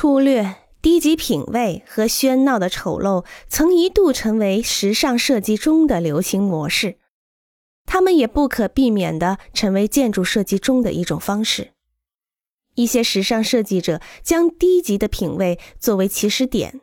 [0.00, 7.00] 粗略、低级品味和喧闹的丑陋曾一度成为时尚设计中的流行模式，
[7.84, 11.72] 它们也不可避免地成为建筑设计中的一种方式。
[12.76, 16.80] 一些时尚设计者将低级的品味作为起始点，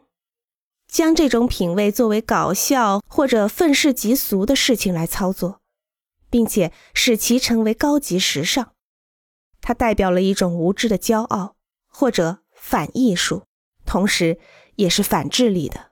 [0.92, 5.62] 将这种品味作为搞笑或者愤世嫉俗的事情来操作，
[6.30, 8.74] 并且使其成为高级时尚。
[9.62, 11.56] 它代表了一种无知的骄傲，
[11.88, 13.44] 或者反艺术，
[13.86, 14.40] 同时
[14.74, 15.92] 也是反智力的。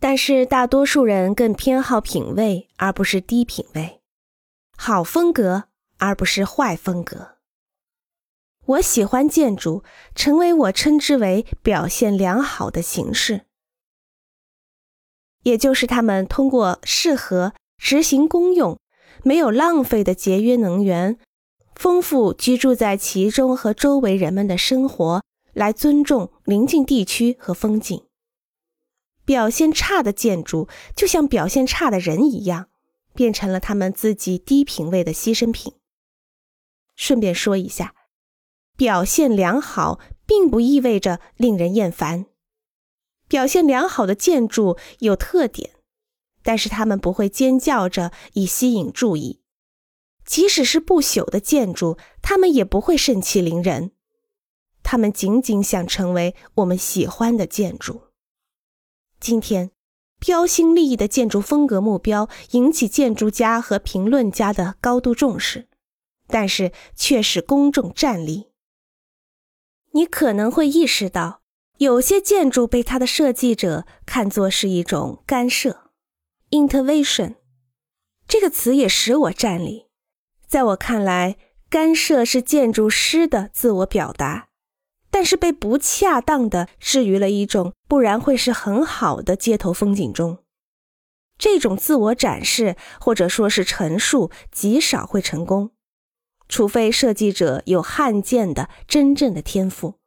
[0.00, 4.00] 但是大多数人更偏好品味，而不是低品味；
[4.74, 5.64] 好风格，
[5.98, 7.36] 而不是坏风格。
[8.64, 13.44] 我喜欢建筑成为我称之为表现良好的形式，
[15.42, 18.78] 也就是他们通过适合、执行公用、
[19.22, 21.18] 没有浪费的节约能源，
[21.76, 25.22] 丰富居住在其中和周围人们的生活，
[25.52, 28.02] 来尊重邻近地区和风景。
[29.24, 32.68] 表现差的建筑就像表现差的人一样，
[33.14, 35.74] 变成了他们自己低品位的牺牲品。
[36.94, 37.94] 顺便说一下。
[38.76, 42.26] 表现良好并不意味着令人厌烦。
[43.26, 45.70] 表现良好的建筑有特点，
[46.42, 49.40] 但是他们不会尖叫着以吸引注意。
[50.26, 53.92] 即使是不朽的建筑，他们也不会盛气凌人。
[54.82, 58.02] 他们仅仅想成为我们喜欢的建筑。
[59.18, 59.70] 今天，
[60.18, 65.68] 标新立异的建筑风格目标引起建筑家和评论家的高度重视，
[66.26, 68.52] 但是却使公众站立。
[69.92, 71.42] 你可能会意识到，
[71.78, 75.90] 有些建筑被它的设计者看作是一种干涉
[76.50, 77.36] （intervention）。
[78.28, 79.85] 这个词也使我站立。
[80.46, 81.36] 在我看来，
[81.68, 84.48] 干涉是建筑师的自我表达，
[85.10, 90.38] 但是被不恰当的置于了一种不然会是很好的街头风景中。
[91.36, 95.72] 这种自我展示或者说是陈述极少会成功。
[96.48, 99.98] 除非设计者有罕见的、真正的天赋，